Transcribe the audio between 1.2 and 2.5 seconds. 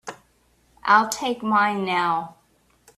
mine now.